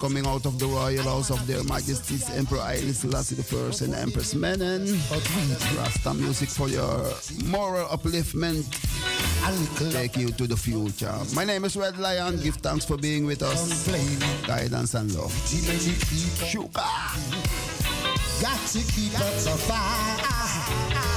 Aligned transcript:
coming 0.00 0.26
out 0.26 0.46
of 0.46 0.58
the 0.58 0.66
royal 0.66 1.02
house 1.02 1.30
of 1.30 1.46
their 1.46 1.62
majesties 1.64 2.30
Emperor 2.30 2.60
Haile 2.60 2.92
Selassie 2.94 3.36
I 3.36 3.84
and 3.84 3.94
Empress 3.94 4.32
Menen. 4.32 4.88
Rasta 5.76 6.14
music 6.14 6.48
for 6.48 6.68
your 6.68 7.12
moral 7.44 7.86
upliftment. 7.88 8.64
Take 9.92 10.16
you 10.16 10.30
to 10.32 10.46
the 10.46 10.56
future. 10.56 11.12
My 11.34 11.44
name 11.44 11.64
is 11.66 11.76
Red 11.76 11.98
Lion. 11.98 12.40
Give 12.40 12.56
thanks 12.56 12.86
for 12.86 12.96
being 12.96 13.26
with 13.26 13.42
us. 13.42 13.88
Guidance 14.46 14.94
and 14.94 15.14
love. 15.14 15.32
Sugar. 16.48 16.70
Got 18.40 18.60
to 18.72 18.78
keep 18.92 19.14
up 19.20 19.34
the 19.44 19.56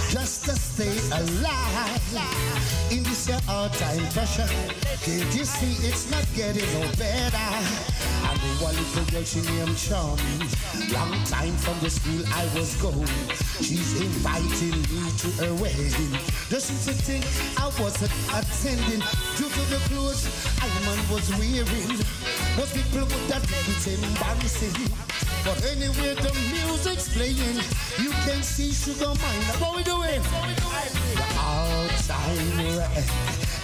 just 0.09 0.45
to 0.45 0.55
stay 0.55 0.97
alive 1.15 2.91
in 2.91 3.01
this 3.03 3.31
all-time 3.47 4.05
pressure. 4.11 4.47
Can't 5.01 5.35
you 5.35 5.45
see 5.45 5.87
it's 5.87 6.11
not 6.11 6.25
getting 6.35 6.67
no 6.79 6.87
better? 6.97 7.92
One 8.59 8.75
little 8.75 9.05
girl, 9.11 9.23
she 9.23 9.39
named 9.41 9.77
Charmy. 9.79 10.47
Long 10.91 11.15
time 11.23 11.55
from 11.63 11.79
the 11.79 11.89
school 11.89 12.23
I 12.27 12.43
was 12.55 12.75
going. 12.81 13.07
She's 13.63 14.01
inviting 14.01 14.83
me 14.91 15.03
to 15.23 15.27
her 15.39 15.53
wedding. 15.55 16.11
Just 16.49 16.71
to 16.87 16.93
think 16.93 17.23
I 17.55 17.71
wasn't 17.79 18.11
attending 18.35 18.99
due 19.39 19.47
to 19.47 19.63
the 19.71 19.79
clothes 19.87 20.27
I 20.59 20.67
man 20.83 20.99
was 21.07 21.29
wearing. 21.39 21.99
Most 22.59 22.75
people 22.75 23.07
would 23.07 23.31
have 23.31 23.43
think 23.47 23.63
it's 23.71 23.87
embarrassing. 23.87 24.91
But 25.45 25.63
anyway, 25.63 26.15
the 26.19 26.31
music's 26.51 27.13
playing. 27.15 27.63
You 27.99 28.11
can 28.27 28.43
see 28.43 28.71
Sugar 28.71 29.15
Mine. 29.23 29.43
What 29.63 29.75
we 29.75 29.83
doing? 29.83 30.21
The 30.21 31.27
all 31.39 31.87
time 32.07 33.13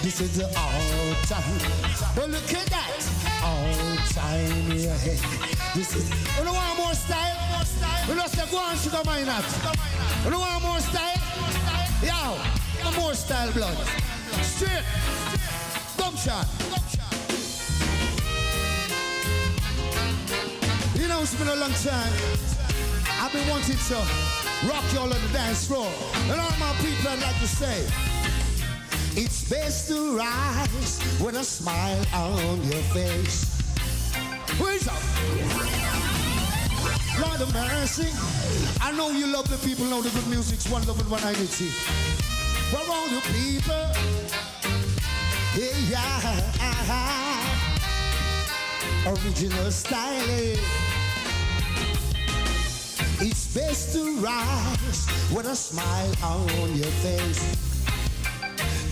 this 0.02 0.18
is 0.22 0.38
the 0.38 0.46
all 0.46 1.14
time. 1.24 2.14
But 2.16 2.30
look 2.30 2.54
at 2.54 2.66
that. 2.70 3.19
All 3.42 3.96
time, 4.12 4.70
yeah. 4.72 4.96
This 5.74 5.96
is. 5.96 6.10
You 6.38 6.44
know 6.44 6.52
want 6.52 6.76
more 6.78 6.94
style? 6.94 7.36
You 8.08 8.14
know, 8.14 8.26
say, 8.26 8.50
go 8.50 8.58
on, 8.58 8.76
sugar 8.76 9.00
mine 9.06 9.28
up. 9.28 9.44
You 10.24 10.30
know 10.30 10.40
want 10.40 10.62
more 10.62 10.80
style? 10.80 11.16
Yo, 12.02 13.00
more 13.00 13.14
style, 13.14 13.52
blood. 13.52 13.76
Straight. 14.42 14.84
Dump 15.96 16.18
shot. 16.18 16.46
You 20.94 21.08
know, 21.08 21.22
it's 21.22 21.34
been 21.34 21.48
a 21.48 21.56
long 21.56 21.72
time. 21.72 22.12
I've 23.22 23.32
been 23.32 23.48
wanting 23.48 23.76
to 23.76 23.94
rock 24.68 24.84
y'all 24.92 25.04
on 25.04 25.10
the 25.10 25.32
dance 25.32 25.66
floor. 25.66 25.88
And 26.28 26.40
all 26.40 26.56
my 26.58 26.72
people, 26.80 27.08
I'd 27.08 27.22
like 27.22 27.38
to 27.40 27.48
say, 27.48 27.86
it's 29.16 29.48
best 29.48 29.88
to 29.88 30.16
rise 30.16 31.00
with 31.20 31.34
a 31.34 31.44
smile 31.44 32.04
on 32.14 32.62
your 32.64 32.82
face. 32.94 33.44
Where's 34.58 34.86
up? 34.86 35.02
Lord 37.20 37.40
of 37.40 37.52
mercy. 37.52 38.08
I 38.80 38.92
know 38.92 39.10
you 39.10 39.26
love 39.26 39.48
the 39.48 39.58
people, 39.66 39.84
know 39.86 40.00
the 40.02 40.10
good 40.10 40.28
music's 40.28 40.68
one 40.68 40.86
love 40.86 41.00
and 41.00 41.10
one 41.10 41.22
identity. 41.24 41.68
For 42.70 42.78
all 42.88 43.08
the 43.08 43.20
people, 43.32 43.86
yeah, 45.90 46.30
original 49.06 49.70
style. 49.70 50.56
It's 53.22 53.54
best 53.54 53.92
to 53.94 54.16
rise 54.20 55.06
with 55.34 55.46
a 55.46 55.56
smile 55.56 56.12
on 56.22 56.74
your 56.76 56.92
face 57.02 57.69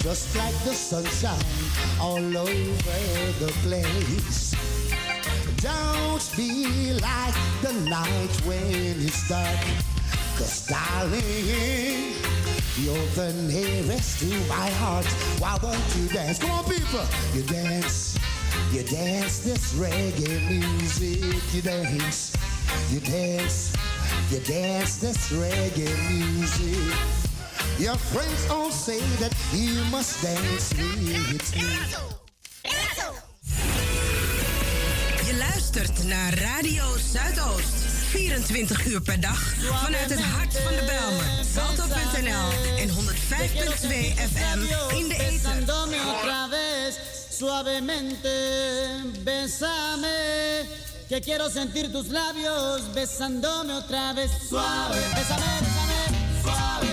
just 0.09 0.35
like 0.37 0.55
the 0.65 0.73
sunshine 0.73 2.01
all 2.01 2.39
over 2.39 2.99
the 3.41 3.53
place. 3.61 4.55
Don't 5.61 6.25
be 6.35 6.95
like 6.95 7.35
the 7.61 7.75
night 7.91 8.35
when 8.47 8.97
it's 9.05 9.29
dark, 9.29 9.61
cause 10.39 10.67
darling, 10.67 12.15
you're 12.79 13.11
the 13.21 13.35
nearest 13.53 14.21
to 14.21 14.33
my 14.49 14.71
heart. 14.81 15.05
Why 15.41 15.59
won't 15.63 15.97
you 15.97 16.09
dance? 16.09 16.39
Come 16.39 16.53
on, 16.53 16.65
people, 16.65 17.05
you 17.35 17.43
dance. 17.43 18.19
You 18.73 18.85
dance 18.85 19.41
this 19.41 19.75
reggae 19.75 20.41
music, 20.49 21.53
you 21.53 21.61
dance, 21.61 22.35
you 22.91 23.01
dance, 23.01 23.77
you 24.31 24.41
dance 24.41 24.97
this 24.97 25.31
reggae 25.33 25.93
music. 26.09 27.28
Your 27.79 27.97
friends 27.97 28.51
all 28.51 28.73
say 28.73 28.99
that 29.21 29.33
you 29.53 29.85
must 29.91 30.21
dance 30.21 30.75
with 30.75 30.99
me. 31.01 31.37
Je 35.27 35.37
luistert 35.39 36.05
naar 36.05 36.35
Radio 36.35 36.85
Zuidoost. 37.13 37.75
24 38.11 38.87
uur 38.87 39.01
per 39.01 39.21
dag 39.21 39.55
vanuit 39.61 40.11
het 40.11 40.21
hart 40.21 40.59
van 40.59 40.73
de 40.75 40.83
Belmer. 40.87 41.45
Salto.nl 41.55 42.79
en 42.79 42.89
105.2 42.89 42.95
FM 44.33 44.61
in 44.97 45.09
de 45.09 45.17
ether. 45.19 45.49
Suavemente, 47.39 48.31
besame, 49.25 50.65
que 51.09 51.21
quiero 51.21 51.49
sentir 51.49 51.93
tus 51.93 52.09
labios 52.09 52.81
besándome 52.93 53.77
otra 53.77 54.13
vez. 54.15 54.31
Suave, 54.49 55.01
besame, 55.15 55.61
besame, 55.61 56.17
suave, 56.43 56.88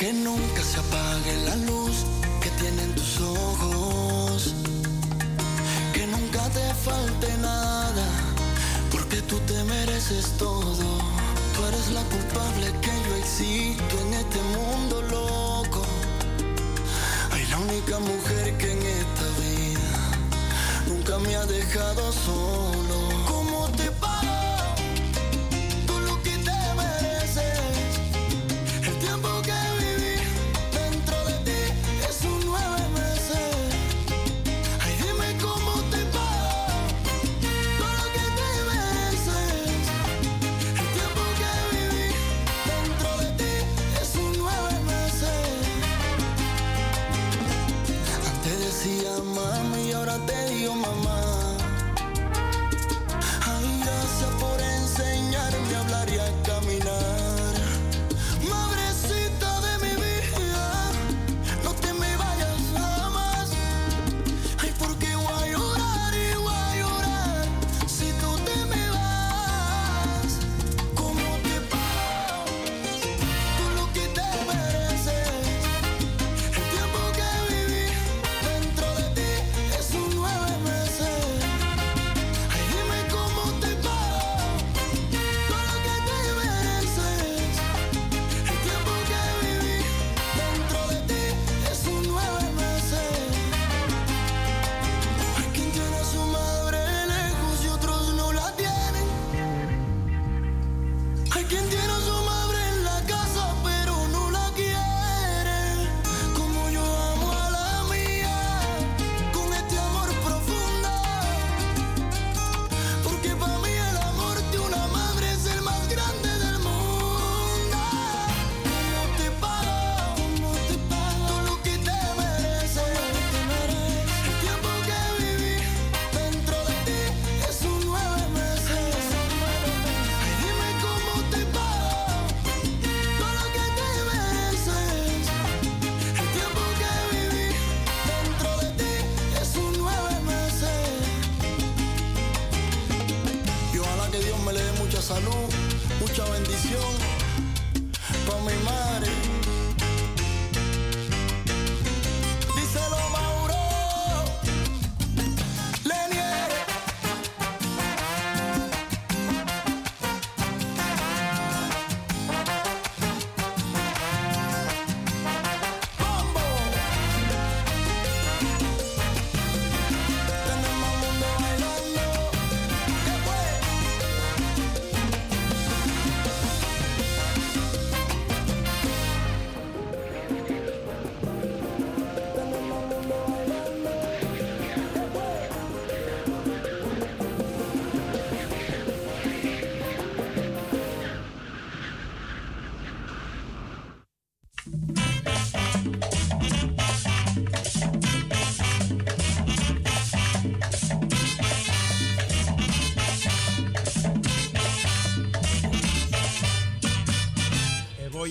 Que 0.00 0.14
nunca 0.14 0.62
se 0.62 0.78
apague 0.78 1.36
la 1.44 1.56
luz 1.56 2.06
que 2.40 2.48
tienen 2.52 2.94
tus 2.94 3.20
ojos. 3.20 4.54
Que 5.92 6.06
nunca 6.06 6.48
te 6.48 6.74
falte 6.86 7.36
nada, 7.36 8.06
porque 8.90 9.20
tú 9.20 9.38
te 9.40 9.62
mereces 9.64 10.24
todo. 10.38 10.86
Tú 11.54 11.66
eres 11.68 11.90
la 11.92 12.02
culpable 12.04 12.72
que 12.80 12.94
yo 13.06 13.16
existo 13.16 13.94
en 14.06 14.14
este 14.14 14.40
mundo 14.56 15.02
loco. 15.02 15.82
Hay 17.32 17.44
la 17.48 17.58
única 17.58 17.98
mujer 17.98 18.56
que 18.56 18.72
en 18.72 18.82
esta 19.02 19.26
vida 19.44 19.92
nunca 20.88 21.18
me 21.18 21.36
ha 21.36 21.44
dejado 21.44 22.10
solo. 22.10 22.79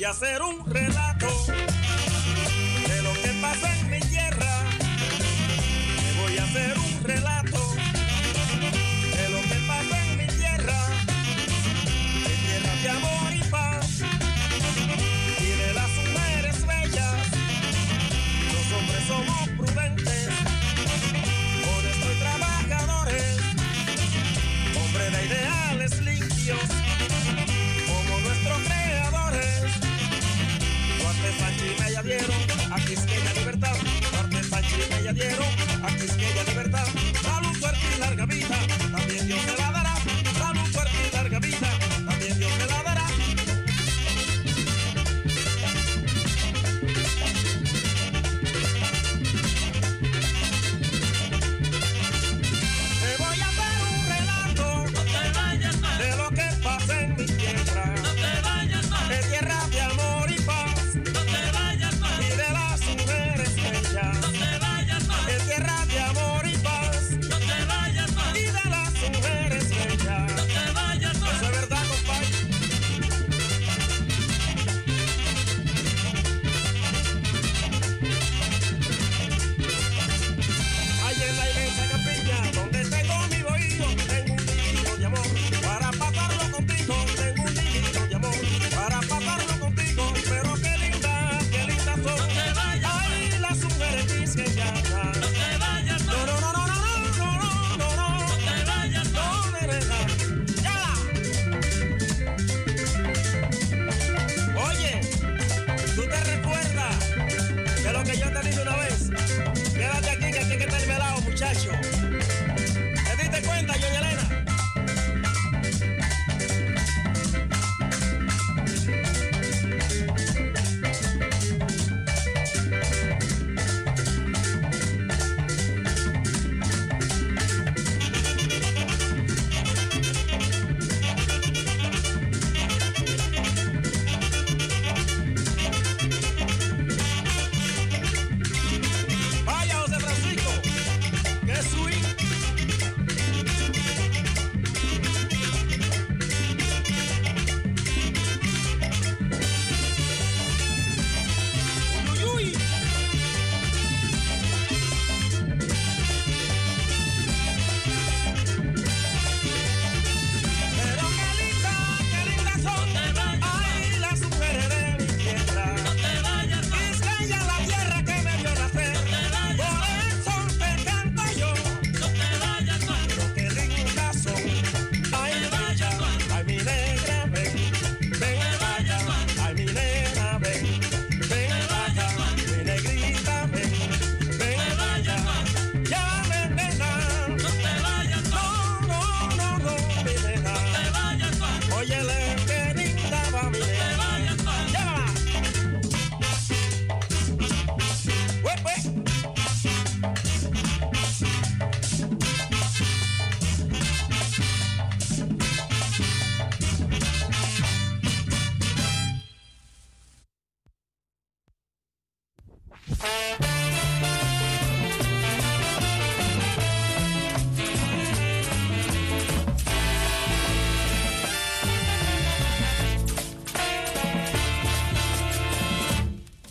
hacer 0.10 0.42
un 0.42 0.58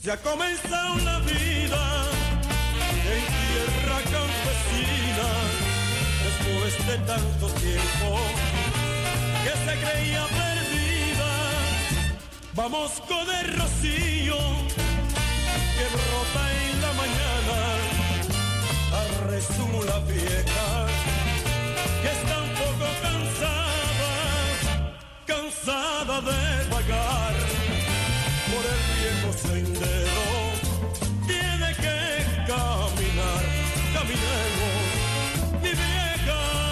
Ya 0.09 0.15
ha 0.15 0.97
la 1.05 1.19
vida 1.19 1.85
en 3.13 3.23
tierra 3.37 3.99
campesina, 4.15 5.29
después 6.25 6.73
de 6.87 6.97
tanto 7.05 7.47
tiempo 7.61 8.19
que 9.45 9.53
se 9.65 9.75
creía 9.85 10.25
perdida. 10.25 11.31
Vamos 12.55 13.03
con 13.07 13.27
el 13.39 13.59
rocío 13.59 14.39
que 15.77 15.87
brota 15.93 16.43
en 16.63 16.81
la 16.81 16.93
mañana, 17.03 17.59
a 18.97 19.27
resumo 19.27 19.83
la 19.85 19.99
vieja 20.11 20.87
que 22.01 22.09
está 22.09 22.43
un 22.45 22.53
poco 22.63 22.87
cansada, 23.03 24.13
cansada 25.27 26.21
de 26.23 26.69
vagar 26.71 27.58
por 28.59 28.67
el 28.67 28.81
viejo 28.99 29.31
sendero. 29.39 30.25
Tiene 31.27 31.69
que 31.77 31.99
caminar, 32.47 33.45
caminemos, 33.95 34.83
mi 35.63 35.69
vieja. 35.69 36.68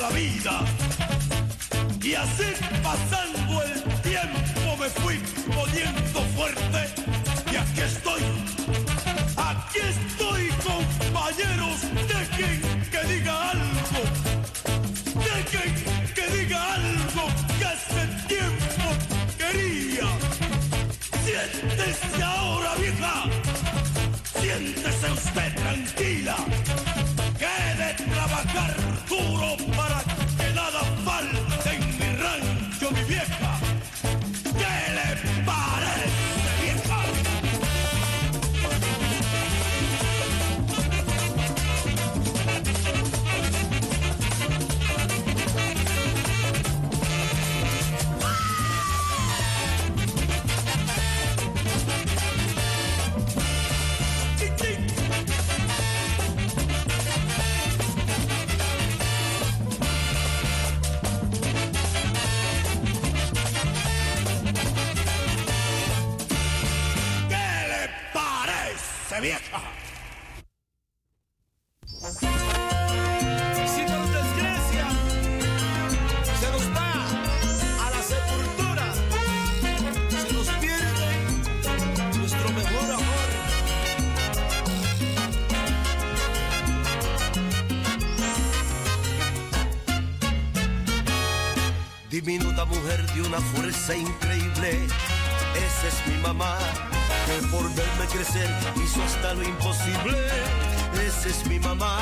La 0.00 0.08
vida. 0.10 0.64
Y 2.02 2.14
así 2.14 2.52
pasando 2.82 3.62
el 3.62 3.82
tiempo 4.02 4.76
me 4.78 4.88
fui 4.90 5.18
poniendo 5.54 6.20
fuerte 6.36 6.80
y 7.52 7.56
aquí 7.56 7.80
estoy, 7.80 8.22
aquí 9.36 9.78
estoy 9.78 10.48
compañeros, 10.64 11.80
dejen 12.08 12.60
que 12.60 12.63
increíble, 93.96 94.86
esa 95.54 95.88
es 95.88 96.06
mi 96.06 96.16
mamá, 96.22 96.58
que 97.26 97.46
por 97.48 97.62
verme 97.74 98.06
crecer 98.12 98.48
hizo 98.76 99.02
hasta 99.02 99.34
lo 99.34 99.42
imposible. 99.42 100.18
Esa 101.06 101.28
es 101.28 101.46
mi 101.46 101.58
mamá, 101.58 101.98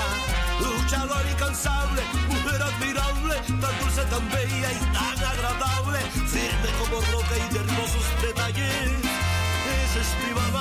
luchadora 0.60 1.30
incansable, 1.30 2.02
mujer 2.28 2.62
admirable, 2.62 3.34
tan 3.60 3.78
dulce, 3.80 4.02
tan 4.10 4.28
bella 4.30 4.72
y 4.72 4.78
tan 4.92 5.24
agradable, 5.24 5.98
firme 6.26 6.68
como 6.80 7.00
roca 7.12 7.34
y 7.36 7.52
de 7.52 7.60
hermosos 7.60 8.04
detalles. 8.22 8.92
Esa 9.84 10.00
es 10.00 10.26
mi. 10.26 10.32
Mamá, 10.34 10.51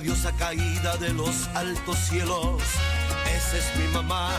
diosa 0.00 0.32
caída 0.32 0.96
de 0.96 1.12
los 1.12 1.46
altos 1.54 1.98
cielos. 1.98 2.62
Esa 3.36 3.56
es 3.58 3.76
mi 3.76 3.86
mamá, 3.88 4.30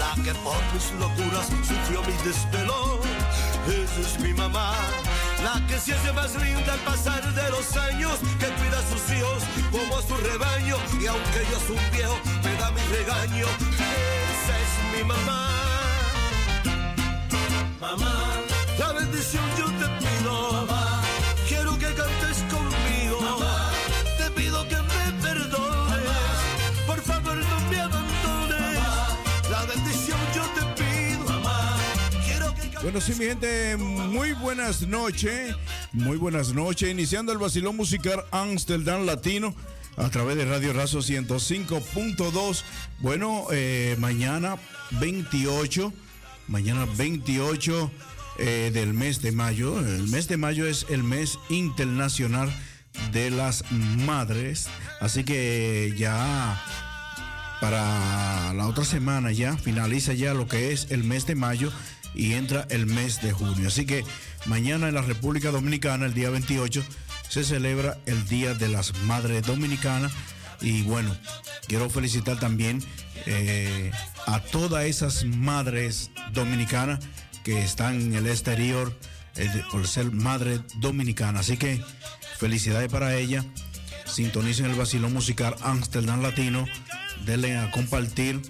la 0.00 0.22
que 0.22 0.32
por 0.40 0.60
mis 0.72 0.90
locuras 0.98 1.46
sufrió 1.66 2.02
mi 2.02 2.12
desvelo. 2.24 3.00
Esa 3.68 4.00
es 4.00 4.20
mi 4.20 4.32
mamá, 4.34 4.74
la 5.42 5.64
que 5.66 5.78
se 5.78 5.94
hace 5.94 6.12
más 6.12 6.34
linda 6.34 6.72
al 6.72 6.80
pasar 6.80 7.22
de 7.34 7.50
los 7.50 7.76
años, 7.76 8.18
que 8.38 8.46
cuida 8.46 8.78
a 8.78 8.88
sus 8.90 9.16
hijos 9.16 9.42
como 9.70 9.96
a 9.96 10.02
su 10.02 10.16
rebaño. 10.16 10.76
Y 11.00 11.06
aunque 11.06 11.40
yo 11.50 11.58
soy 11.66 11.76
un 11.76 11.90
viejo, 11.92 12.18
me 12.44 12.54
da 12.56 12.70
mi 12.72 12.80
regaño. 12.96 13.46
Esa 14.32 14.54
es 14.64 14.98
mi 14.98 15.04
mamá. 15.04 15.48
Mamá, 17.80 18.14
la 18.78 18.92
bendición 18.92 19.44
yo 19.58 19.66
te 19.66 19.86
pido. 19.98 20.85
Bueno, 32.86 33.00
sí, 33.00 33.14
mi 33.18 33.24
gente, 33.24 33.76
muy 33.76 34.30
buenas 34.34 34.82
noches. 34.82 35.56
Muy 35.92 36.18
buenas 36.18 36.52
noches. 36.54 36.88
Iniciando 36.88 37.32
el 37.32 37.38
vacilón 37.38 37.74
musical 37.74 38.24
Amsterdam 38.30 39.04
Latino 39.04 39.56
a 39.96 40.08
través 40.08 40.36
de 40.36 40.44
Radio 40.44 40.72
Razo 40.72 41.00
105.2. 41.00 42.62
Bueno, 43.00 43.48
eh, 43.50 43.96
mañana 43.98 44.54
28, 45.00 45.92
mañana 46.46 46.86
28 46.96 47.90
eh, 48.38 48.70
del 48.72 48.94
mes 48.94 49.20
de 49.20 49.32
mayo. 49.32 49.80
El 49.80 50.06
mes 50.06 50.28
de 50.28 50.36
mayo 50.36 50.64
es 50.64 50.86
el 50.88 51.02
mes 51.02 51.40
internacional 51.48 52.54
de 53.10 53.30
las 53.30 53.64
madres. 53.72 54.68
Así 55.00 55.24
que 55.24 55.92
ya 55.98 56.62
para 57.60 58.52
la 58.52 58.68
otra 58.68 58.84
semana 58.84 59.32
ya 59.32 59.56
finaliza 59.56 60.12
ya 60.12 60.34
lo 60.34 60.46
que 60.46 60.70
es 60.70 60.86
el 60.90 61.02
mes 61.02 61.26
de 61.26 61.34
mayo 61.34 61.72
y 62.16 62.32
entra 62.32 62.66
el 62.70 62.86
mes 62.86 63.20
de 63.20 63.32
junio. 63.32 63.68
Así 63.68 63.86
que 63.86 64.04
mañana 64.46 64.88
en 64.88 64.94
la 64.94 65.02
República 65.02 65.50
Dominicana, 65.50 66.06
el 66.06 66.14
día 66.14 66.30
28, 66.30 66.84
se 67.28 67.44
celebra 67.44 67.98
el 68.06 68.26
Día 68.26 68.54
de 68.54 68.68
las 68.68 68.96
Madres 69.02 69.46
Dominicanas. 69.46 70.12
Y 70.60 70.82
bueno, 70.82 71.14
quiero 71.68 71.90
felicitar 71.90 72.38
también 72.38 72.82
eh, 73.26 73.90
a 74.26 74.40
todas 74.40 74.84
esas 74.84 75.24
madres 75.24 76.10
dominicanas 76.32 77.00
que 77.44 77.62
están 77.62 78.00
en 78.00 78.14
el 78.14 78.26
exterior 78.26 78.92
eh, 79.36 79.62
por 79.70 79.86
ser 79.86 80.10
madre 80.12 80.60
dominicana. 80.76 81.40
Así 81.40 81.56
que 81.56 81.82
felicidades 82.38 82.90
para 82.90 83.14
ella. 83.16 83.44
Sintonicen 84.06 84.66
el 84.66 84.76
vacilón 84.76 85.12
musical 85.12 85.54
Amsterdam 85.60 86.22
Latino. 86.22 86.66
Denle 87.24 87.56
a 87.58 87.70
compartir 87.70 88.40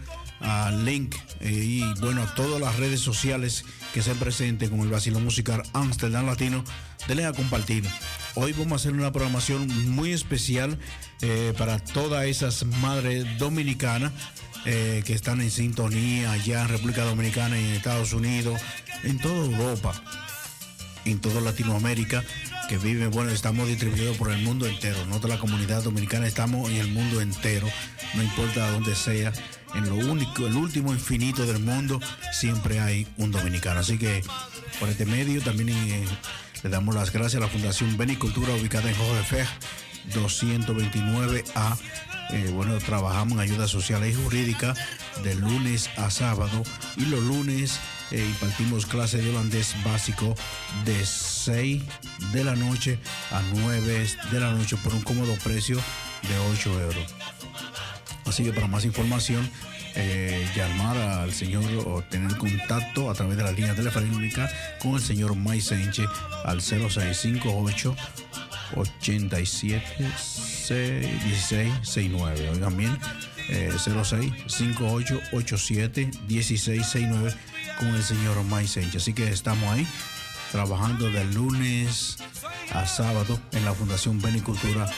al 0.40 0.84
link 0.84 1.14
eh, 1.40 1.50
y 1.50 2.00
bueno 2.00 2.22
a 2.22 2.34
todas 2.34 2.60
las 2.60 2.76
redes 2.76 3.00
sociales 3.00 3.64
que 3.94 4.02
se 4.02 4.14
presenten 4.14 4.70
con 4.70 4.80
el 4.80 4.88
vacilón 4.88 5.24
musical 5.24 5.62
Amsterdam 5.72 6.26
Latino. 6.26 6.64
Denle 7.08 7.24
a 7.24 7.32
compartir. 7.32 7.84
Hoy 8.34 8.52
vamos 8.52 8.72
a 8.72 8.76
hacer 8.76 8.92
una 8.92 9.12
programación 9.12 9.68
muy 9.94 10.12
especial 10.12 10.78
eh, 11.22 11.54
para 11.56 11.78
todas 11.78 12.26
esas 12.26 12.64
madres 12.64 13.38
dominicanas 13.38 14.12
eh, 14.64 15.02
que 15.06 15.14
están 15.14 15.40
en 15.40 15.50
sintonía 15.50 16.32
allá 16.32 16.62
en 16.62 16.68
República 16.68 17.04
Dominicana 17.04 17.58
en 17.58 17.66
Estados 17.66 18.12
Unidos, 18.12 18.60
en 19.04 19.18
toda 19.18 19.36
Europa 19.36 20.02
en 21.06 21.20
toda 21.20 21.40
Latinoamérica 21.40 22.24
que 22.68 22.78
vive, 22.78 23.06
bueno, 23.06 23.30
estamos 23.30 23.68
distribuidos 23.68 24.16
por 24.16 24.32
el 24.32 24.42
mundo 24.42 24.66
entero, 24.66 24.98
no 25.06 25.20
toda 25.20 25.36
la 25.36 25.40
comunidad 25.40 25.84
dominicana, 25.84 26.26
estamos 26.26 26.68
en 26.68 26.76
el 26.76 26.88
mundo 26.88 27.20
entero, 27.20 27.68
no 28.14 28.22
importa 28.22 28.70
dónde 28.72 28.96
sea, 28.96 29.32
en 29.74 29.88
lo 29.88 29.96
único, 29.96 30.46
el 30.46 30.56
último 30.56 30.92
infinito 30.92 31.46
del 31.46 31.60
mundo, 31.60 32.00
siempre 32.32 32.80
hay 32.80 33.06
un 33.16 33.30
dominicano. 33.30 33.80
Así 33.80 33.98
que 33.98 34.22
por 34.80 34.88
este 34.88 35.06
medio 35.06 35.42
también 35.42 35.70
eh, 35.70 36.04
le 36.62 36.70
damos 36.70 36.94
las 36.94 37.12
gracias 37.12 37.42
a 37.42 37.46
la 37.46 37.50
Fundación 37.50 37.96
Benicultura 37.96 38.54
ubicada 38.54 38.88
en 38.88 38.96
Jorge 38.96 39.22
Fej, 39.24 39.48
229A. 40.14 41.78
Eh, 42.30 42.50
bueno, 42.52 42.76
trabajamos 42.78 43.34
en 43.34 43.40
ayuda 43.40 43.68
social 43.68 44.06
y 44.06 44.12
jurídica 44.12 44.74
de 45.22 45.34
lunes 45.36 45.88
a 45.96 46.10
sábado 46.10 46.62
y 46.96 47.04
los 47.06 47.22
lunes 47.22 47.78
eh, 48.10 48.24
impartimos 48.24 48.86
clases 48.86 49.24
de 49.24 49.30
holandés 49.30 49.74
básico 49.84 50.34
de 50.84 51.04
6 51.04 51.82
de 52.32 52.44
la 52.44 52.56
noche 52.56 52.98
a 53.30 53.42
9 53.54 54.06
de 54.30 54.40
la 54.40 54.52
noche 54.52 54.76
por 54.76 54.94
un 54.94 55.02
cómodo 55.02 55.34
precio 55.42 55.76
de 55.76 56.38
8 56.52 56.80
euros. 56.80 57.14
Así 58.26 58.44
que 58.44 58.52
para 58.52 58.66
más 58.66 58.84
información, 58.84 59.48
eh, 59.94 60.46
llamar 60.54 60.96
al 60.96 61.32
señor 61.32 61.64
o 61.86 62.02
tener 62.02 62.36
contacto 62.36 63.10
a 63.10 63.14
través 63.14 63.36
de 63.36 63.44
la 63.44 63.52
línea 63.52 63.74
telefónica 63.74 64.50
con 64.80 64.96
el 64.96 65.00
señor 65.00 65.36
May 65.36 65.60
Sánchez 65.60 66.06
al 66.44 66.60
0658 66.60 67.96
87 68.76 69.82
1669. 69.98 72.50
Oigan 72.50 72.76
bien, 72.76 72.98
eh, 73.48 73.70
0658 73.72 75.20
87 75.32 76.10
1669 76.28 77.34
con 77.78 77.94
el 77.94 78.02
señor 78.02 78.42
May. 78.44 78.66
Así 78.66 79.12
que 79.12 79.28
estamos 79.28 79.72
ahí 79.72 79.86
trabajando 80.52 81.10
de 81.10 81.24
lunes 81.24 82.18
a 82.72 82.86
sábado 82.86 83.40
en 83.52 83.64
la 83.64 83.72
Fundación 83.72 84.20
Benicultura 84.20 84.90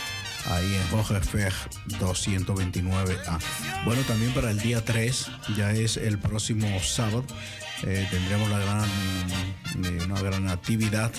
ahí 0.48 0.74
en 0.74 0.90
Rogefer 0.90 1.52
229A. 2.00 3.38
Bueno, 3.84 4.02
también 4.02 4.32
para 4.32 4.50
el 4.50 4.58
día 4.58 4.84
3, 4.84 5.30
ya 5.56 5.72
es 5.72 5.96
el 5.96 6.18
próximo 6.18 6.80
sábado, 6.80 7.24
eh, 7.84 8.06
tendremos 8.10 8.48
la 8.50 8.58
gran, 8.58 8.88
eh, 9.84 10.04
una 10.04 10.20
gran 10.20 10.48
actividad, 10.48 11.12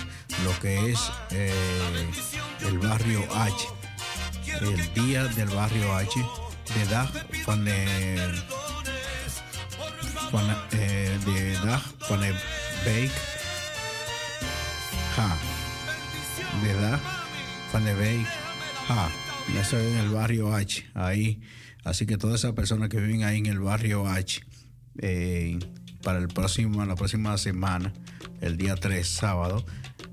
lo 0.43 0.59
que 0.59 0.91
es 0.91 0.99
eh, 1.31 1.53
el 2.67 2.79
barrio 2.79 3.23
H, 3.33 3.67
el 4.61 4.93
día 4.93 5.25
del 5.25 5.49
barrio 5.49 5.95
H 5.95 6.19
de 6.75 6.85
Dag 6.85 7.09
van 7.45 7.65
de, 7.65 7.85
van, 10.31 10.47
de 10.71 11.53
Dag 11.63 11.81
van 12.09 12.21
de 12.21 12.33
Beek, 12.85 13.11
de 16.61 16.73
Dag 16.73 16.99
van 17.71 17.85
de 17.85 17.93
Beek, 17.93 18.27
ja, 18.89 19.07
eso 19.59 19.77
es 19.77 19.93
en 19.93 19.97
el 19.97 20.09
barrio 20.09 20.55
H, 20.55 20.89
ahí. 20.95 21.39
Así 21.83 22.07
que 22.07 22.17
todas 22.17 22.39
esas 22.39 22.53
personas 22.53 22.89
que 22.89 22.99
viven 22.99 23.23
ahí 23.23 23.37
en 23.37 23.45
el 23.45 23.59
barrio 23.59 24.07
H, 24.07 24.41
eh, 25.01 25.59
para 26.01 26.17
el 26.17 26.27
próximo, 26.27 26.83
la 26.85 26.95
próxima 26.95 27.37
semana, 27.37 27.93
el 28.41 28.57
día 28.57 28.75
3, 28.75 29.07
sábado, 29.07 29.63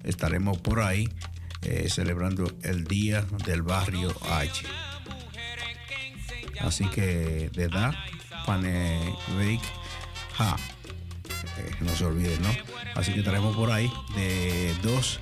estaremos 0.05 0.59
por 0.59 0.81
ahí 0.81 1.09
eh, 1.62 1.89
celebrando 1.89 2.53
el 2.62 2.85
día 2.85 3.23
del 3.47 3.62
barrio 3.62 4.15
H. 4.31 4.67
Así 6.61 6.85
que 6.91 7.51
de 7.55 7.65
edad, 7.65 7.95
Paneveik, 8.45 9.62
ja, 10.35 10.57
eh, 11.59 11.71
no 11.81 11.97
se 11.97 12.05
olviden, 12.05 12.43
¿no? 12.43 12.51
Así 12.95 13.12
que 13.12 13.21
estaremos 13.21 13.57
por 13.57 13.71
ahí 13.71 13.91
de 14.15 14.75
2 14.83 15.21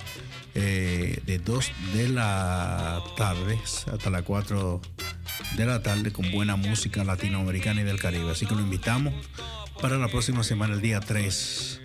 eh, 0.54 1.20
de 1.26 1.38
2 1.38 1.72
de 1.94 2.08
la 2.08 3.02
tarde 3.16 3.58
hasta 3.92 4.10
las 4.10 4.22
4 4.22 4.80
de 5.56 5.66
la 5.66 5.82
tarde 5.82 6.12
con 6.12 6.30
buena 6.30 6.56
música 6.56 7.02
latinoamericana 7.04 7.80
y 7.80 7.84
del 7.84 7.98
Caribe. 7.98 8.30
Así 8.30 8.46
que 8.46 8.54
lo 8.54 8.60
invitamos 8.60 9.14
para 9.80 9.98
la 9.98 10.08
próxima 10.08 10.44
semana, 10.44 10.74
el 10.74 10.80
día 10.80 11.00
3, 11.00 11.80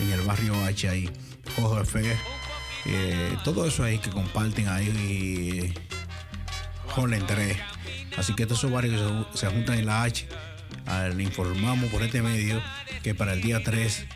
en 0.00 0.10
el 0.10 0.20
barrio 0.22 0.54
H 0.64 0.88
ahí, 0.88 1.10
Ojo 1.56 1.80
eh, 2.86 3.36
todo 3.44 3.66
eso 3.66 3.84
ahí 3.84 3.98
que 3.98 4.10
comparten 4.10 4.68
ahí, 4.68 5.74
Jolen 6.88 7.26
3. 7.26 7.56
Así 8.16 8.34
que 8.34 8.46
todos 8.46 8.58
esos 8.58 8.72
barrios 8.72 9.28
se, 9.34 9.38
se 9.38 9.46
juntan 9.46 9.78
en 9.78 9.86
la 9.86 10.02
H. 10.02 10.26
Le 11.14 11.22
informamos 11.22 11.90
por 11.90 12.02
este 12.02 12.22
medio 12.22 12.60
que 13.02 13.14
para 13.14 13.34
el 13.34 13.42
día 13.42 13.62
3 13.62 14.06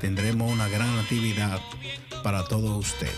tendremos 0.00 0.50
una 0.50 0.68
gran 0.68 0.98
actividad 0.98 1.60
para 2.24 2.42
todos 2.42 2.86
ustedes. 2.86 3.14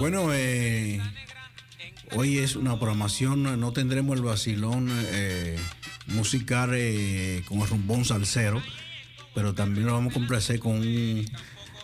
Bueno, 0.00 0.34
eh, 0.34 1.00
hoy 2.10 2.38
es 2.38 2.56
una 2.56 2.76
programación, 2.78 3.58
no 3.60 3.72
tendremos 3.72 4.16
el 4.16 4.24
vacilón 4.24 4.88
eh, 4.90 5.56
musical 6.08 6.70
eh, 6.74 7.44
con 7.46 7.60
el 7.60 7.68
rumbón 7.68 8.04
salsero, 8.04 8.60
pero 9.32 9.54
también 9.54 9.86
lo 9.86 9.92
vamos 9.92 10.10
a 10.10 10.14
complacer 10.14 10.58
con 10.58 10.82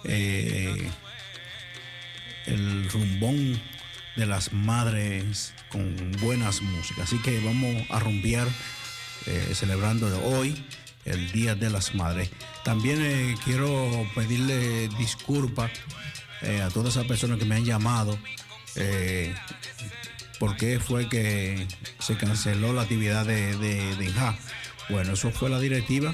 eh, 0.04 0.90
el 2.46 2.90
rumbón 2.90 3.62
de 4.16 4.26
las 4.26 4.52
madres 4.52 5.54
con 5.70 5.94
buenas 6.20 6.61
músicas. 6.61 7.04
Así 7.04 7.22
que 7.22 7.40
vamos 7.44 7.87
a 7.88 8.00
rumbear 8.00 8.48
eh, 9.26 9.52
celebrando 9.54 10.06
hoy 10.24 10.64
el 11.04 11.33
Día 11.33 11.54
de 11.54 11.70
las 11.70 11.94
Madres. 11.94 12.30
También 12.64 12.98
eh, 13.00 13.35
quiero 13.44 14.06
pedirle 14.14 14.88
disculpas 14.98 15.70
eh, 16.42 16.62
a 16.62 16.68
todas 16.68 16.94
esas 16.94 17.06
personas 17.06 17.38
que 17.38 17.44
me 17.44 17.56
han 17.56 17.64
llamado. 17.64 18.18
¿Por 20.38 20.56
qué 20.56 20.80
fue 20.80 21.09
que 21.09 21.66
se 21.98 22.16
canceló 22.16 22.72
la 22.72 22.83
actividad 22.83 23.26
de, 23.26 23.56
de, 23.59 23.96
de 23.96 24.04
INJA? 24.04 24.38
Bueno, 24.88 25.12
eso 25.12 25.30
fue 25.30 25.50
la 25.50 25.59
directiva 25.59 26.12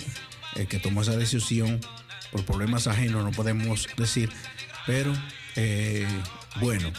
que 0.68 0.78
tomó 0.80 1.02
esa 1.02 1.16
decisión 1.16 1.80
por 2.32 2.44
problemas 2.44 2.86
ajenos, 2.88 3.22
no 3.22 3.30
podemos 3.30 3.86
decir, 3.96 4.30
pero 4.86 5.12
bueno, 6.60 6.90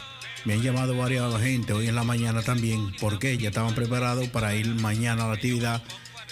me 0.47 0.53
han 0.53 0.62
llamado 0.62 0.95
varias 0.95 1.41
gente 1.41 1.73
hoy 1.73 1.89
en 1.89 1.95
la 1.95 2.05
mañana 2.05 2.41
también, 2.41 2.93
porque 3.01 3.38
ya 3.38 3.49
estaban 3.49 3.75
preparados 3.75 4.29
para 4.29 4.55
ir 4.55 4.65
mañana 4.75 5.25
a 5.25 5.27
la 5.27 5.33
actividad 5.33 5.83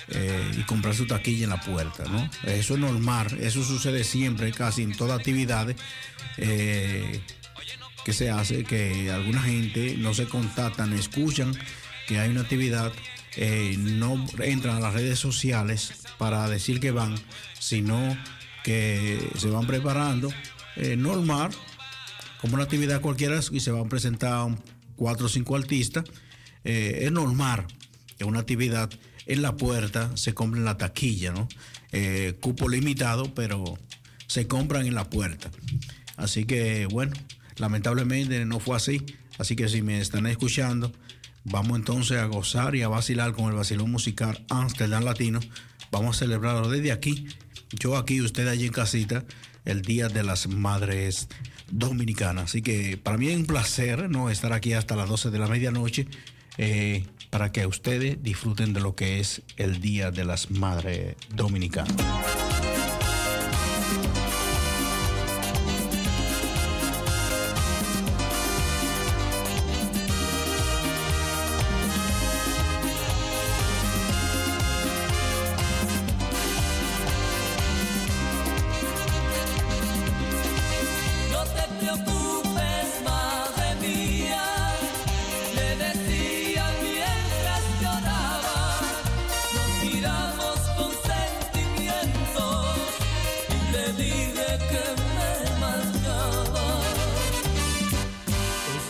eh, 0.08 0.52
y 0.58 0.62
comprar 0.62 0.96
su 0.96 1.06
taquilla 1.06 1.44
en 1.44 1.50
la 1.50 1.60
puerta, 1.60 2.06
¿no? 2.06 2.30
Eso 2.44 2.76
es 2.76 2.80
normal, 2.80 3.38
eso 3.42 3.62
sucede 3.62 4.06
siempre, 4.06 4.54
casi 4.54 4.84
en 4.84 4.96
todas 4.96 5.20
actividades 5.20 5.76
eh, 6.38 7.20
que 8.06 8.14
se 8.14 8.30
hace, 8.30 8.64
que 8.64 9.12
alguna 9.12 9.42
gente 9.42 9.96
no 9.98 10.14
se 10.14 10.28
contactan, 10.28 10.94
escuchan 10.94 11.52
que 12.08 12.18
hay 12.18 12.30
una 12.30 12.42
actividad, 12.42 12.94
eh, 13.36 13.76
no 13.78 14.26
entran 14.40 14.78
a 14.78 14.80
las 14.80 14.94
redes 14.94 15.20
sociales 15.20 15.92
para 16.18 16.48
decir 16.48 16.80
que 16.80 16.92
van, 16.92 17.16
sino 17.60 18.18
que 18.64 19.30
se 19.38 19.50
van 19.50 19.68
preparando 19.68 20.30
eh, 20.78 20.96
normal, 20.96 21.52
como 22.46 22.58
una 22.58 22.66
actividad 22.66 23.02
cualquiera, 23.02 23.40
y 23.52 23.60
se 23.60 23.72
van 23.72 23.88
a 23.88 23.90
presentar 23.90 24.56
cuatro 24.96 25.26
o 25.26 25.30
cinco 25.30 25.56
artistas. 25.56 26.06
Eh, 26.64 27.00
es 27.02 27.12
normal 27.12 27.66
que 28.20 28.24
una 28.24 28.42
actividad 28.42 28.92
en 29.26 29.42
la 29.42 29.58
puerta 29.58 30.16
se 30.16 30.36
compre 30.36 30.60
en 30.60 30.66
la 30.66 30.78
taquilla, 30.78 31.32
¿no? 31.32 31.48
Eh, 31.92 32.36
cupo 32.40 32.70
limitado, 32.70 33.34
pero 33.34 33.80
se 34.28 34.46
compran 34.46 34.86
en 34.86 34.94
la 34.94 35.10
puerta. 35.10 35.50
Así 36.18 36.46
que, 36.46 36.86
bueno, 36.86 37.14
lamentablemente 37.56 38.46
no 38.46 38.60
fue 38.60 38.78
así. 38.78 39.04
Así 39.40 39.56
que 39.56 39.68
si 39.68 39.82
me 39.82 40.00
están 40.00 40.28
escuchando, 40.28 40.92
vamos 41.46 41.80
entonces 41.80 42.20
a 42.20 42.26
gozar 42.26 42.76
y 42.76 42.84
a 42.84 42.90
vacilar 42.90 43.34
con 43.34 43.46
el 43.46 43.54
vacilón 43.54 43.90
musical 43.90 44.46
Amsterdam 44.50 45.04
Latino. 45.04 45.40
Vamos 45.90 46.18
a 46.18 46.20
celebrarlo 46.20 46.70
desde 46.70 46.92
aquí. 46.92 47.26
Yo 47.72 47.98
aquí, 47.98 48.22
usted 48.22 48.48
allí 48.48 48.68
en 48.68 48.72
casita, 48.72 49.26
el 49.66 49.82
Día 49.82 50.10
de 50.10 50.22
las 50.22 50.46
Madres 50.46 51.28
Dominicanas. 51.72 52.46
Así 52.46 52.62
que 52.62 52.98
para 52.98 53.18
mí 53.18 53.28
es 53.28 53.36
un 53.36 53.46
placer 53.46 54.10
¿no? 54.10 54.30
estar 54.30 54.54
aquí 54.54 54.74
hasta 54.74 54.96
las 54.96 55.10
12 55.10 55.32
de 55.32 55.40
la 55.40 55.48
medianoche 55.48 56.08
eh, 56.58 57.06
para 57.30 57.52
que 57.52 57.66
ustedes 57.66 58.22
disfruten 58.24 58.74
de 58.74 58.82
lo 58.82 58.96
que 58.96 59.20
es 59.20 59.42
el 59.58 59.82
Día 59.82 60.12
de 60.12 60.26
las 60.26 60.52
Madres 60.52 61.16
Dominicanas. 61.34 62.45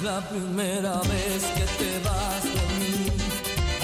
La 0.06 0.22
primera 0.30 1.02
vez 1.02 1.42
que 1.58 1.66
te 1.80 1.92
vas 2.06 2.44
de 2.44 2.64
mí, 2.78 3.10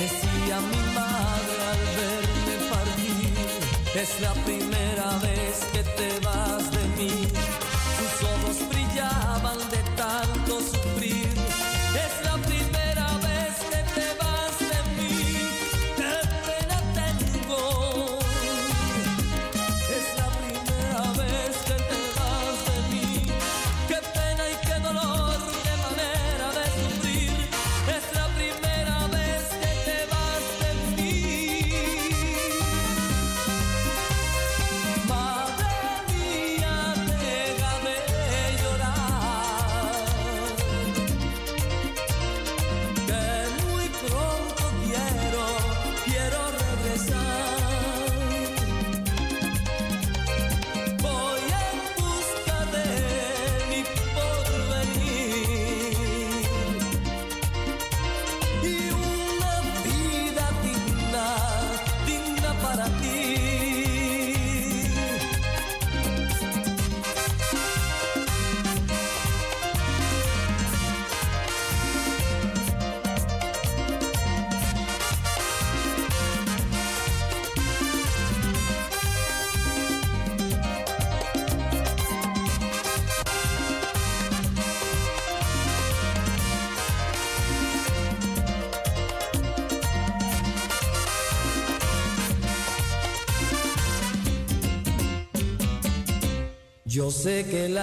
decía 0.02 0.58
mi 0.72 0.82
madre 0.94 1.58
al 1.72 1.84
verme 1.98 2.56
partir. 2.70 3.34
Es 3.96 4.22
la 4.22 4.34
primera 4.46 5.18
vez 5.18 5.56
que 5.74 5.84
te 5.98 6.20
vas 6.24 6.61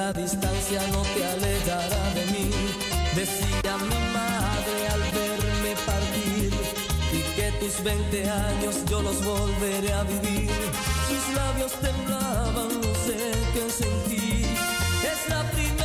la 0.08 0.14
distancia 0.14 0.80
no 0.90 1.02
te 1.02 1.22
alejará 1.22 2.14
de 2.14 2.24
mí, 2.32 2.50
decía 3.14 3.76
mi 3.76 4.00
madre 4.18 4.88
al 4.94 5.02
verme 5.18 5.72
partir, 5.84 6.50
y 7.12 7.20
que 7.36 7.52
tus 7.60 7.82
20 7.84 8.30
años 8.30 8.76
yo 8.88 9.02
los 9.02 9.22
volveré 9.22 9.92
a 9.92 10.04
vivir. 10.04 10.50
Sus 11.08 11.34
labios 11.34 11.72
temblaban, 11.72 12.68
no 12.84 12.92
sé 13.06 13.20
qué 13.52 13.64
sentí, 13.82 14.44
es 15.12 15.28
la 15.28 15.42
primera 15.50 15.77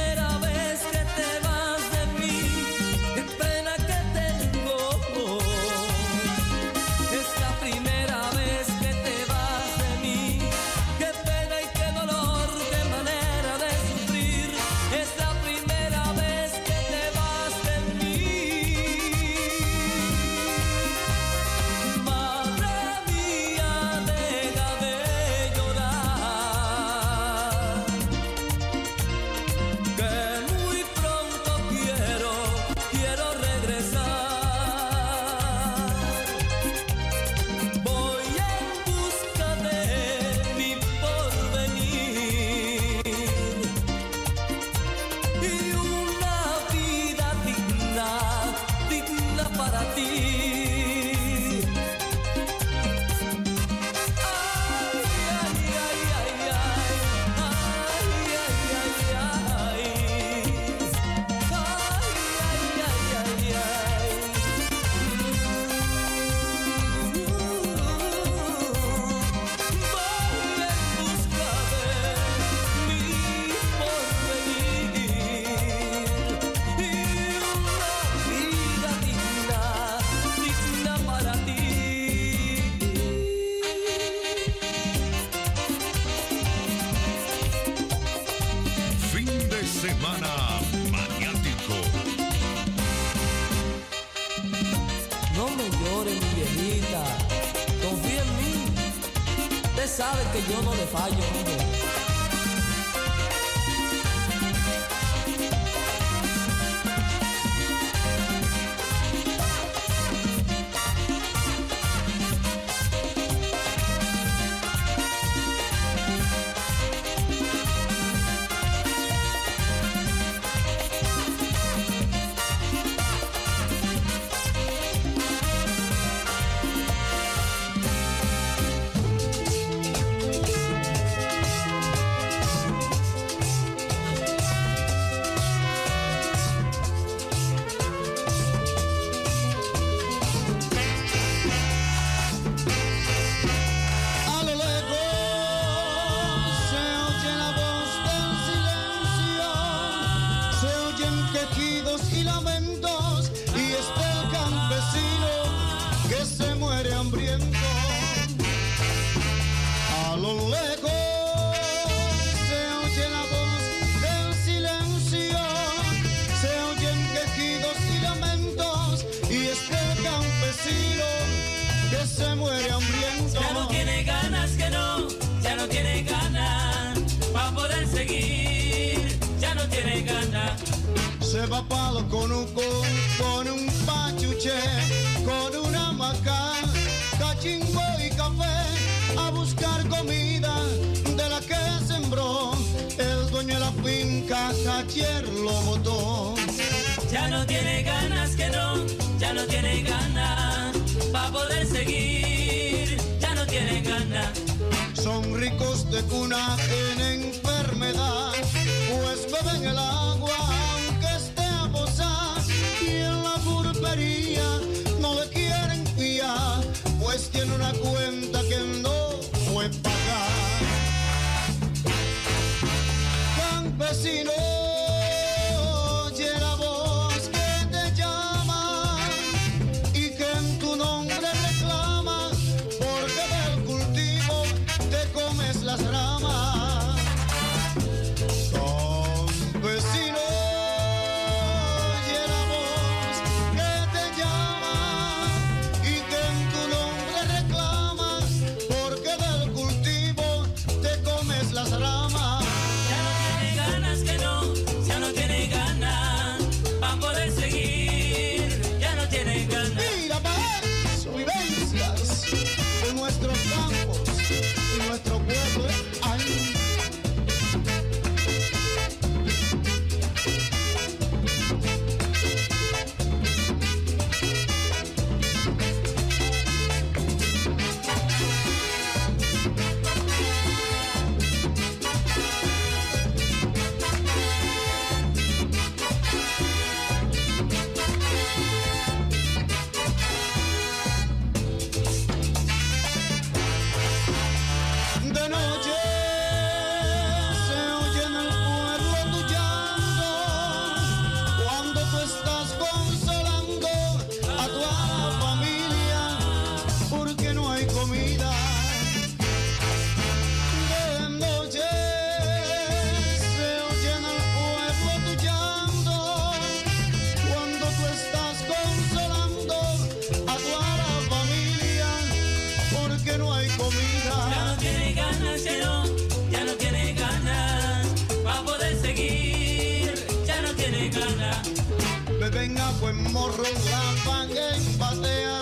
Venga 332.34 332.68
a 332.68 332.72
buen 332.82 333.14
morro, 333.14 333.44
lavan 333.70 334.30
en 334.32 334.78
batea, 334.80 335.42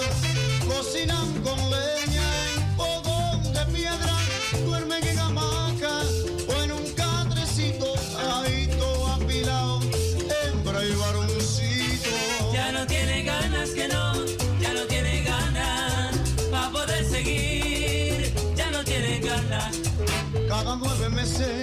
cocinan 0.68 1.32
con 1.42 1.58
leña 1.72 2.28
en 2.54 2.76
fogón 2.76 3.54
de 3.54 3.66
piedra, 3.74 4.18
duermen 4.66 5.02
en 5.08 5.20
hamaca 5.20 6.02
o 6.50 6.62
en 6.62 6.72
un 6.74 6.86
catrecito, 6.92 7.94
ahí 8.44 8.68
todo 8.78 9.08
apilado, 9.08 9.80
hembra 10.44 10.84
y 10.84 10.92
varoncito. 10.94 12.10
Ya 12.54 12.72
no 12.74 12.86
tiene 12.86 13.24
ganas 13.24 13.70
que 13.70 13.88
no, 13.88 14.26
ya 14.60 14.74
no 14.74 14.82
tiene 14.88 15.24
ganas, 15.24 16.18
para 16.52 16.70
poder 16.72 17.06
seguir, 17.06 18.34
ya 18.56 18.70
no 18.70 18.84
tiene 18.84 19.22
ganas. 19.22 19.80
Cada 20.50 20.76
nueve 20.76 21.10
meses 21.10 21.61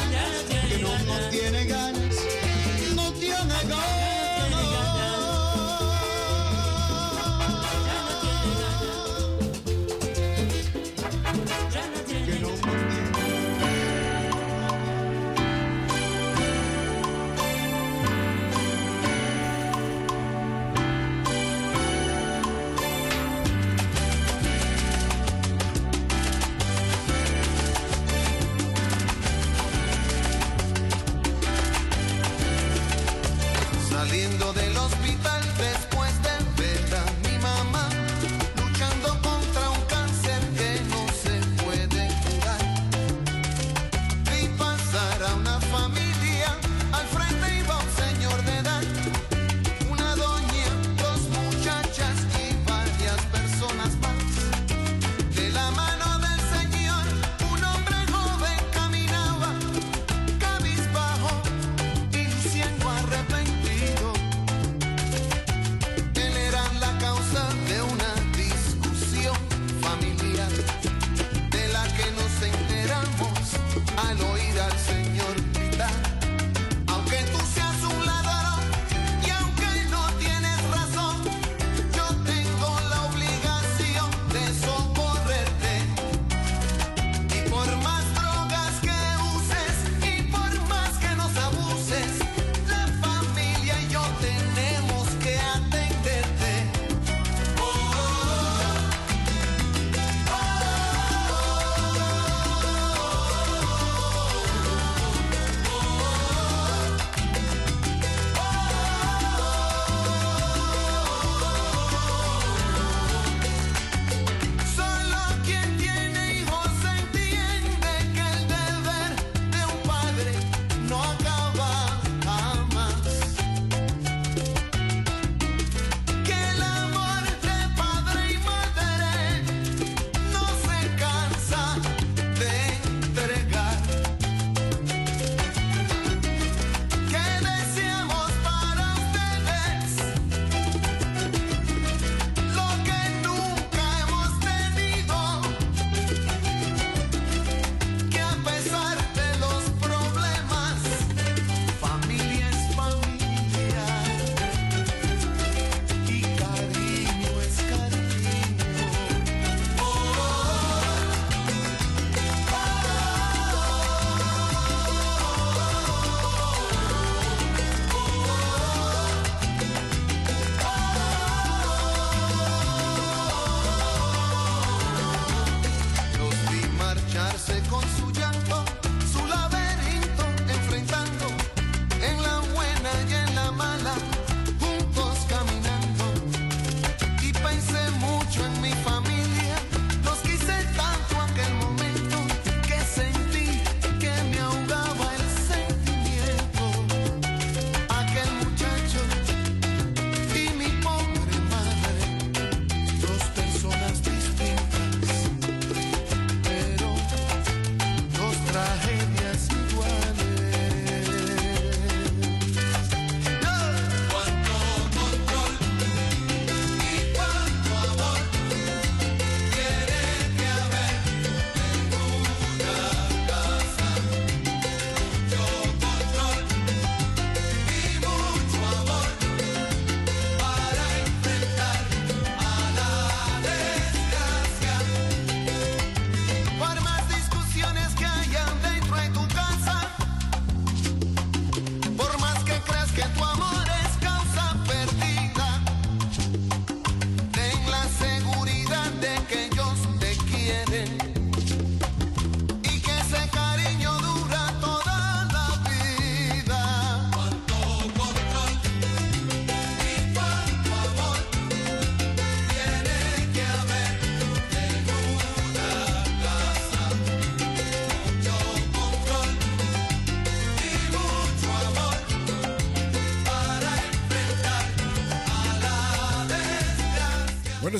mañana. 0.00 0.35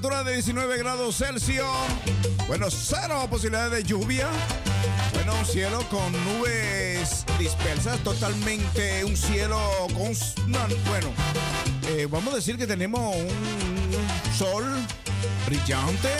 temperatura 0.00 0.22
de 0.22 0.34
19 0.34 0.78
grados 0.78 1.16
Celsius. 1.16 1.66
Bueno, 2.46 2.70
cero 2.70 3.26
posibilidad 3.28 3.68
de 3.68 3.82
lluvia. 3.82 4.28
Bueno, 5.12 5.34
un 5.36 5.44
cielo 5.44 5.84
con 5.90 6.12
nubes 6.24 7.24
dispersas, 7.36 7.98
totalmente 8.04 9.04
un 9.04 9.16
cielo 9.16 9.58
con... 9.88 10.12
Bueno, 10.86 11.08
eh, 11.88 12.06
vamos 12.08 12.32
a 12.32 12.36
decir 12.36 12.56
que 12.56 12.68
tenemos 12.68 13.16
un 13.16 14.32
sol 14.36 14.64
brillante. 15.46 16.10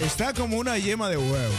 Está 0.00 0.32
como 0.32 0.58
una 0.58 0.76
yema 0.76 1.08
de 1.08 1.18
huevo. 1.18 1.54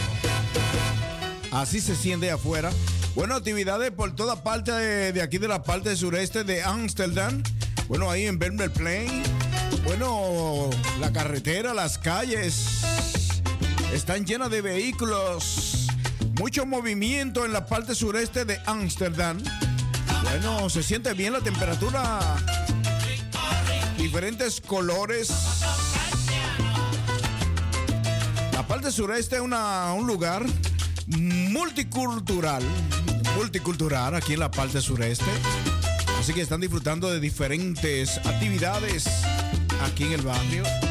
Así 1.52 1.80
se 1.80 1.96
siente 1.96 2.30
afuera. 2.30 2.70
Bueno, 3.14 3.34
actividades 3.34 3.92
por 3.92 4.14
toda 4.14 4.42
parte 4.42 4.72
de, 4.72 5.22
aquí 5.22 5.38
de 5.38 5.48
la 5.48 5.62
parte 5.62 5.96
sureste 5.96 6.44
de 6.44 6.62
Amsterdam. 6.62 7.42
Bueno, 7.88 8.10
ahí 8.10 8.26
en 8.26 8.38
Vermel 8.38 8.70
Plain 8.70 9.22
bueno, 9.84 10.70
la 11.00 11.12
carretera, 11.12 11.74
las 11.74 11.98
calles 11.98 12.80
están 13.92 14.24
llenas 14.24 14.50
de 14.50 14.60
vehículos. 14.60 15.86
Mucho 16.38 16.66
movimiento 16.66 17.44
en 17.44 17.52
la 17.52 17.66
parte 17.66 17.94
sureste 17.94 18.44
de 18.44 18.60
Ámsterdam. 18.66 19.42
Bueno, 20.22 20.68
se 20.70 20.82
siente 20.82 21.12
bien 21.14 21.32
la 21.32 21.40
temperatura. 21.40 22.36
Diferentes 23.96 24.60
colores. 24.60 25.32
La 28.52 28.66
parte 28.66 28.92
sureste 28.92 29.36
es 29.36 29.42
un 29.42 30.06
lugar 30.06 30.44
multicultural. 31.06 32.62
Multicultural 33.36 34.14
aquí 34.14 34.34
en 34.34 34.40
la 34.40 34.50
parte 34.50 34.80
sureste. 34.80 35.30
Así 36.20 36.32
que 36.32 36.42
están 36.42 36.60
disfrutando 36.60 37.10
de 37.10 37.20
diferentes 37.20 38.18
actividades 38.18 39.06
aquí 39.80 40.04
en 40.04 40.12
el 40.12 40.22
barrio. 40.22 40.87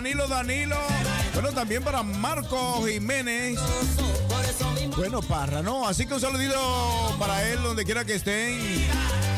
Danilo 0.00 0.26
Danilo. 0.28 0.78
Bueno, 1.34 1.52
también 1.52 1.84
para 1.84 2.02
Marco 2.02 2.86
Jiménez. 2.86 3.58
Bueno, 4.96 5.20
Parra, 5.20 5.60
¿no? 5.60 5.86
Así 5.86 6.06
que 6.06 6.14
un 6.14 6.20
saludito 6.22 7.14
para 7.18 7.46
él, 7.46 7.62
donde 7.62 7.84
quiera 7.84 8.02
que 8.06 8.14
estén. 8.14 8.88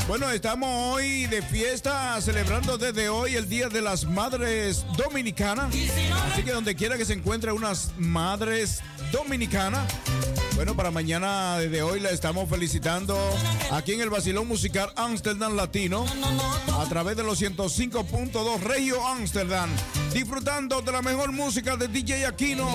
Bueno, 0.06 0.30
estamos 0.30 0.94
hoy 0.94 1.26
de 1.26 1.42
fiesta, 1.42 2.20
celebrando 2.20 2.78
desde 2.78 3.08
hoy 3.08 3.34
el 3.34 3.48
Día 3.48 3.70
de 3.70 3.82
las 3.82 4.04
Madres 4.04 4.86
Dominicanas. 4.96 5.74
Así 6.30 6.44
que 6.44 6.52
donde 6.52 6.76
quiera 6.76 6.96
que 6.96 7.06
se 7.06 7.14
encuentre 7.14 7.50
unas 7.50 7.90
madres 7.98 8.82
dominicanas. 9.10 9.92
Bueno, 10.62 10.76
para 10.76 10.92
mañana 10.92 11.58
desde 11.58 11.82
hoy 11.82 11.98
la 11.98 12.10
estamos 12.10 12.48
felicitando 12.48 13.18
aquí 13.72 13.94
en 13.94 14.00
el 14.00 14.10
Basilón 14.10 14.46
Musical 14.46 14.92
Amsterdam 14.94 15.56
Latino 15.56 16.06
a 16.78 16.88
través 16.88 17.16
de 17.16 17.24
los 17.24 17.42
105.2 17.42 18.60
Regio 18.60 19.04
Amsterdam. 19.04 19.68
Disfrutando 20.12 20.80
de 20.80 20.92
la 20.92 21.02
mejor 21.02 21.32
música 21.32 21.76
de 21.76 21.88
DJ 21.88 22.26
Aquino, 22.26 22.68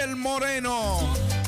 El 0.00 0.14
Moreno. 0.14 1.00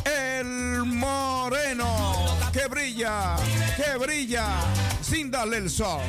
El 0.04 0.86
Moreno. 0.86 2.36
Que 2.52 2.66
brilla, 2.66 3.36
que 3.76 3.96
brilla, 3.96 4.48
sin 5.02 5.30
darle 5.30 5.58
el 5.58 5.70
sol. 5.70 6.00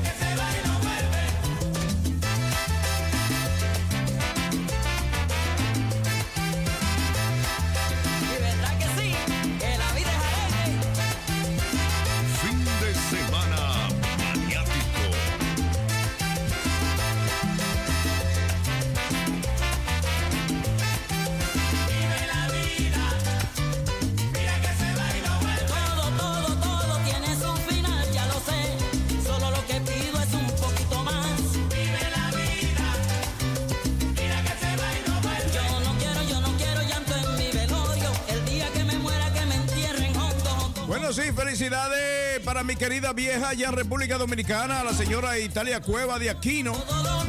Sí, 41.11 41.21
felicidades 41.33 42.41
para 42.43 42.65
mi 42.65 42.75
querida 42.75 43.13
vieja 43.13 43.49
allá 43.49 43.69
en 43.69 43.75
República 43.75 44.17
Dominicana, 44.17 44.83
la 44.83 44.93
señora 44.93 45.39
Italia 45.39 45.79
Cueva 45.79 46.19
de 46.19 46.29
Aquino. 46.29 46.73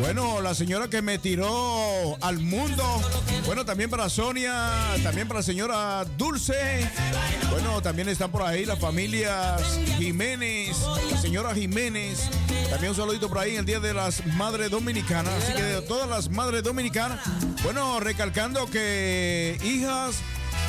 Bueno, 0.01 0.41
la 0.41 0.53
señora 0.53 0.89
que 0.89 1.01
me 1.01 1.19
tiró 1.19 2.19
al 2.21 2.41
mundo. 2.41 2.85
Bueno, 3.47 3.65
también 3.65 3.89
para 3.89 4.09
Sonia, 4.09 4.69
también 5.05 5.29
para 5.29 5.41
la 5.41 5.45
señora 5.45 6.05
Dulce. 6.17 6.91
Bueno, 7.51 7.81
también 7.81 8.09
están 8.09 8.33
por 8.33 8.43
ahí 8.43 8.65
las 8.65 8.81
familias 8.81 9.63
Jiménez, 9.97 10.77
la 11.13 11.17
señora 11.17 11.55
Jiménez. 11.55 12.29
También 12.71 12.91
un 12.91 12.97
saludito 12.97 13.29
por 13.29 13.39
ahí 13.39 13.53
en 13.53 13.59
el 13.61 13.65
Día 13.65 13.81
de 13.81 13.95
las 13.95 14.27
Madres 14.27 14.73
Dominicanas. 14.73 15.33
Así 15.35 15.53
que 15.53 15.63
de 15.63 15.83
todas 15.83 16.09
las 16.09 16.29
madres 16.31 16.65
dominicanas, 16.65 17.21
bueno, 17.63 18.01
recalcando 18.01 18.67
que 18.67 19.57
hijas 19.63 20.17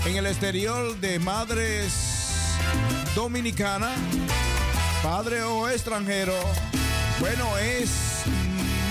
en 0.05 0.16
el 0.16 0.28
exterior 0.28 0.95
de 0.99 1.18
madres 1.18 2.18
dominicana, 3.15 3.91
padre 5.03 5.43
o 5.43 5.67
extranjero, 5.70 6.34
bueno, 7.20 7.57
es 7.57 7.89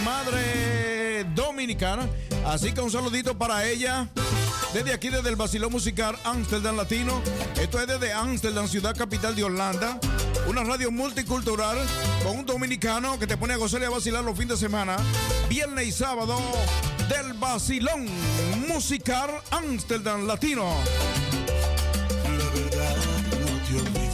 madre 0.04 1.24
dominicana. 1.34 2.08
Así 2.46 2.72
que 2.72 2.80
un 2.80 2.90
saludito 2.90 3.36
para 3.36 3.66
ella. 3.66 4.08
Desde 4.72 4.92
aquí, 4.92 5.08
desde 5.08 5.28
el 5.30 5.36
Basilón 5.36 5.72
Musical 5.72 6.16
Amsterdam 6.24 6.76
Latino. 6.76 7.22
Esto 7.60 7.80
es 7.80 7.86
desde 7.86 8.12
Amsterdam, 8.12 8.68
ciudad 8.68 8.96
capital 8.96 9.34
de 9.34 9.44
Holanda. 9.44 9.98
Una 10.46 10.62
radio 10.64 10.90
multicultural 10.90 11.78
con 12.22 12.38
un 12.38 12.46
dominicano 12.46 13.18
que 13.18 13.26
te 13.26 13.36
pone 13.36 13.54
a 13.54 13.56
gozar 13.56 13.82
y 13.82 13.84
a 13.84 13.90
vacilar 13.90 14.24
los 14.24 14.36
fines 14.36 14.60
de 14.60 14.66
semana. 14.66 14.96
Viernes 15.48 15.86
y 15.86 15.92
sábado 15.92 16.38
del 17.08 17.32
Basilón 17.34 18.06
Musical 18.68 19.30
Amsterdam 19.50 20.26
Latino. 20.26 20.70
La 23.70 23.82
verdad 23.82 23.90
no 23.92 24.00
te 24.00 24.07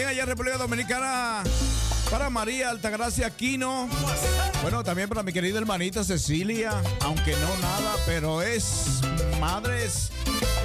también 0.00 0.16
allá 0.16 0.22
en 0.22 0.28
República 0.30 0.56
Dominicana 0.56 1.42
para 2.10 2.30
María 2.30 2.70
Altagracia 2.70 3.26
Aquino. 3.26 3.86
Bueno, 4.62 4.82
también 4.82 5.10
para 5.10 5.22
mi 5.22 5.30
querida 5.30 5.58
hermanita 5.58 6.02
Cecilia, 6.04 6.72
aunque 7.00 7.32
no 7.32 7.58
nada, 7.60 7.96
pero 8.06 8.40
es 8.40 9.00
madres. 9.38 10.10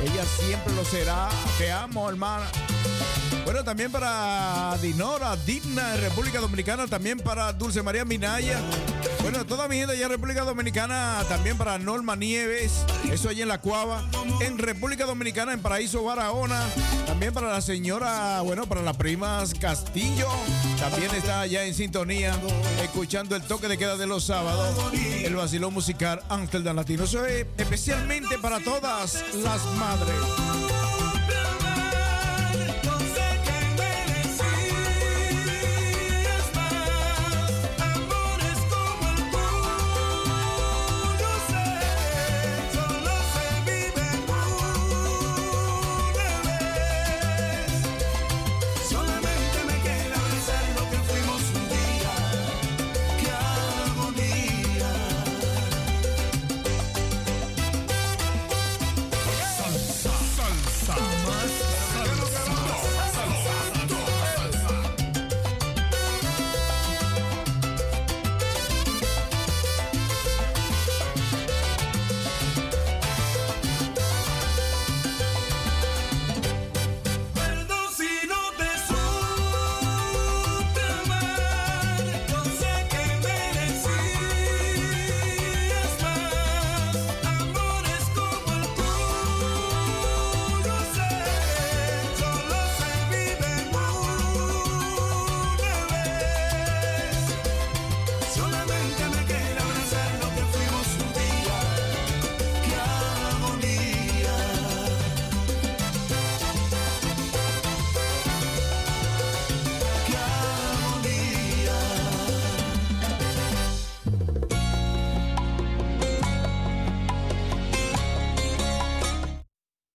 Ella 0.01 0.23
siempre 0.39 0.73
lo 0.73 0.85
será. 0.85 1.27
Te 1.57 1.69
amo, 1.69 2.09
hermana. 2.09 2.45
Bueno, 3.43 3.61
también 3.65 3.91
para 3.91 4.77
Dinora, 4.81 5.35
Digna 5.45 5.89
de 5.91 5.97
República 5.97 6.39
Dominicana, 6.39 6.87
también 6.87 7.19
para 7.19 7.51
Dulce 7.51 7.83
María 7.83 8.05
Minaya. 8.05 8.61
Bueno, 9.25 9.43
toda 9.43 9.67
mi 9.67 9.77
gente 9.77 9.93
allá 9.93 10.05
en 10.05 10.11
República 10.11 10.43
Dominicana, 10.43 11.23
también 11.27 11.57
para 11.57 11.79
Norma 11.79 12.15
Nieves, 12.15 12.85
eso 13.11 13.27
allá 13.27 13.41
en 13.41 13.47
La 13.47 13.59
Cuava. 13.59 14.07
En 14.39 14.59
República 14.59 15.07
Dominicana, 15.07 15.51
en 15.51 15.63
Paraíso 15.63 16.03
Barahona, 16.03 16.61
también 17.07 17.33
para 17.33 17.51
la 17.51 17.59
señora, 17.59 18.41
bueno, 18.41 18.67
para 18.67 18.83
las 18.83 18.95
primas 18.97 19.55
Castillo, 19.55 20.27
también 20.79 21.09
está 21.15 21.41
allá 21.41 21.65
en 21.65 21.73
sintonía, 21.73 22.35
escuchando 22.83 23.35
el 23.35 23.41
toque 23.41 23.67
de 23.67 23.79
queda 23.79 23.97
de 23.97 24.05
los 24.05 24.25
sábados, 24.25 24.93
el 24.93 25.35
vacilón 25.35 25.73
musical 25.73 26.21
Amsterdam 26.29 26.75
Latino. 26.75 27.05
Eso 27.05 27.25
es 27.25 27.47
especialmente 27.57 28.37
para 28.37 28.59
todas 28.59 29.23
las 29.33 29.65
madres. 29.73 30.54